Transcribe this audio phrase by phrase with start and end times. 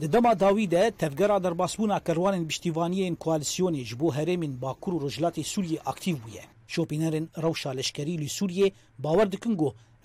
[0.00, 5.40] د دما داوی د تفګر در باسبونا کروان بشتیوانی ان کوالسیون جبو هرم باکور رجلات
[5.52, 6.40] سولی اکټیو وي
[6.74, 9.36] شوبینرن روشا لشکری ل سوری باور د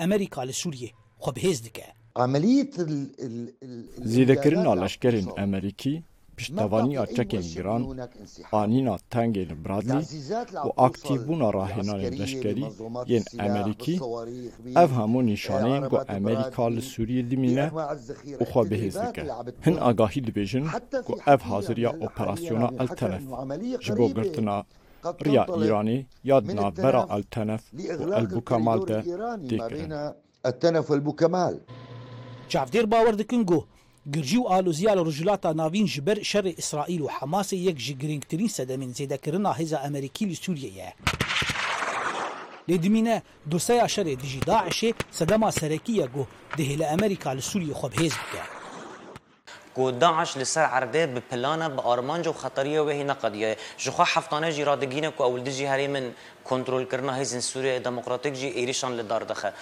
[0.08, 0.90] امریکا ل سوری
[1.20, 1.86] خو بهز دکه
[2.24, 2.92] عملیت ال
[3.28, 3.38] ال
[3.68, 3.84] ال
[4.16, 5.94] زیدکرن لشکرین امریکی
[6.38, 7.82] پشتوانی آچکین گران
[8.52, 10.06] آنینا تنگین برادلی
[10.66, 12.70] و اکتیبون راهنان لشکری ین
[13.08, 14.00] یعنی امریکی
[14.76, 17.72] او همو نشانه این گو امریکا لسوری دیمینه
[18.40, 19.24] او خواه به هزدکه
[19.62, 20.66] هن آگاهی دبیجن
[21.08, 23.24] گو او حاضریا اپراسیونا التنف
[23.80, 24.66] جبو گرتنا؟
[25.22, 27.64] ریا یاد نابرا التنف
[28.00, 29.04] و البوکمال ده
[29.38, 30.14] دیکرن
[30.46, 31.60] التنف و البوکمال
[32.48, 33.64] چافدیر باور دکنگو
[34.14, 38.50] گرجی و ئالوزیا لە ڕژلاتە ناوین ji ber şerê İsraîl û Hemasê yek ji girîngtirîn
[38.58, 40.90] sedemên zêdekirina hêza Amerîkî li Sûriyeyê.
[42.70, 47.74] Lê dimîne doseya şerê dijî Daişê sedema serekî ye got dihê li Amerîka li Sûriyê
[47.80, 48.55] xwe bihêz bike.
[49.76, 54.64] کو داعش لسر عربه بپلانه به آرمانج و خطریه و هینا قضیه جخوا حفتانه جی
[54.64, 56.12] رادگینه کو اول دجی هری من
[56.46, 59.54] کنترل کرنا هیزن سوریه دموکراتیک جی ایریشان لدار دخه.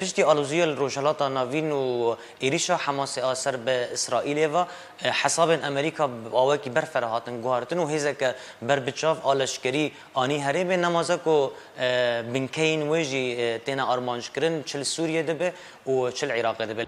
[0.00, 4.64] پشتی آلوزیه روشالاتا ناوین و ایریشا حماس آسر به اسرائیل و
[5.02, 10.76] حساب امریکا آوکی بر فرهاتن گوهرتن و هیزه که بر بچاف آلشکری آنی هری به
[10.76, 11.50] نمازه کو
[12.32, 15.52] بنکین ویجی تینا آرمانج کرن چل سوریه دبه
[15.86, 16.86] و چل عراق دبه.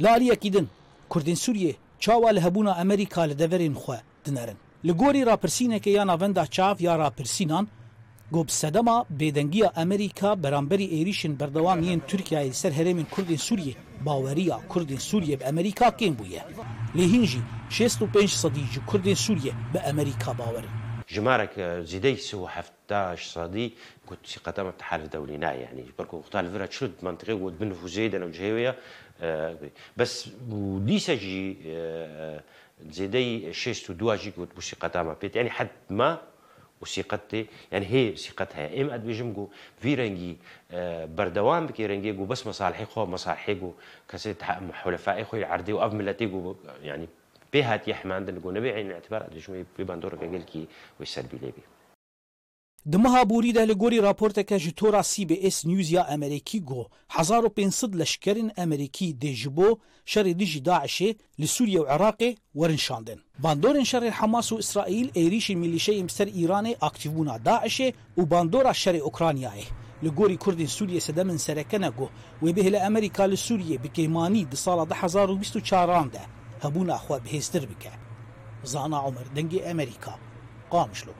[0.00, 0.66] لاریەکی din
[1.12, 6.46] کوردین سووریە چاوا لە هەبوونا ئەمریکا لە دەverên خوێ دنەرن li gorî rapirسîneke ya navenda
[6.46, 7.68] çav ya rapirسînan
[8.30, 13.74] Gopsedema bêdengiya Amerika beramberî êrişin berdewamiyên Türkiyeyê ser herêmên Kurdên Sûriyê
[14.06, 16.42] baweriya Kurdên Sûriye bi Amerika kêm bûye.
[16.96, 20.87] Lêhin jî 65 sedî ji Kurdên Sûriye bi Amerika bawerin.
[21.10, 23.72] جمارك زيدي سو 17 صدي
[24.06, 25.84] كنت قدام التحالف الدولي يعني.
[25.98, 28.76] بركو أختار الفرا تشد منطقه ود بنفوزيه أنا وجهويه
[29.96, 31.56] بس وديسا جي
[32.90, 35.36] زيدي شيست ودوا جي كنت بوسي قدام بيت.
[35.36, 36.18] يعني حد ما
[36.80, 38.80] وثيقتي يعني هي ثقتها.
[38.80, 39.48] ام اد بيجمجو
[39.80, 40.36] في رنجي
[41.16, 43.72] بردوام بكي رنجي بس مصالحي خو مصالحي
[44.08, 44.42] كسيت
[44.72, 47.08] حلفائي خو عردي واب ملتي جو يعني
[47.52, 50.66] بهات يحمى عندنا جو نبي عين الاعتبار ادري شو ببندور قال كي
[51.00, 51.62] ويسلبي ليبي
[52.86, 56.90] دمها بوری ده لگوری راپورتکه ji tora CBS News ya Amerîkî got
[57.56, 63.20] 1500 leşkerên Amerîkî dê ji bo şerê dijî Daişê li Sûriye û Iraqê werin şandin.
[63.42, 69.64] Bandorên şerê Hemas û İsraîl êrişên milîşeyên ser İranê aktivbûna Daişê û bandora şerê Ukraynayê.
[70.04, 72.10] Li gorî Kurdên Sûriye sedemên serekene got
[72.42, 77.64] wê bihê li Amerîka li Sûriye bi kêmanî di sala 2024 de هبون اخوا هستر
[77.64, 77.92] بك
[78.64, 80.18] زانا عمر دنجي أمريكا
[80.70, 81.12] قامشلو.